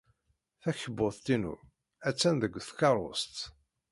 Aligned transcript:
Takebbuḍt-inu 0.61 1.55
attan 2.07 2.35
deg 2.41 2.53
tkeṛṛust. 2.67 3.35